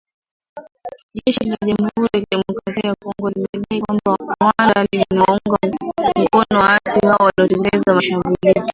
Jeshi 1.17 1.45
la 1.51 1.57
Jamhuri 1.67 2.09
ya 2.17 2.21
Kidemokrasia 2.23 2.87
ya 2.89 2.95
Kongo 3.01 3.29
limedai 3.29 3.81
kwamba, 3.81 4.15
Rwanda 4.41 4.87
inawaunga 5.11 5.57
mkono 6.23 6.59
waasi 6.59 6.99
hao 7.07 7.29
kutekeleza 7.35 7.95
mashambulizi 7.95 8.69